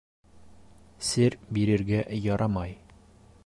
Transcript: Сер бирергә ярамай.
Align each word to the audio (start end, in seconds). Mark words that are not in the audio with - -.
Сер 1.09 1.37
бирергә 1.59 2.03
ярамай. 2.25 2.77